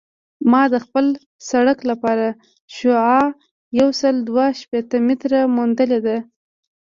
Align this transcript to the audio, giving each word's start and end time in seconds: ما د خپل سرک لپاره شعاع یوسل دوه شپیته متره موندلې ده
ما 0.51 0.63
د 0.73 0.75
خپل 0.85 1.05
سرک 1.49 1.79
لپاره 1.91 2.25
شعاع 2.75 3.25
یوسل 3.79 4.15
دوه 4.29 4.45
شپیته 4.61 4.97
متره 5.07 5.39
موندلې 5.55 5.99
ده 6.05 6.17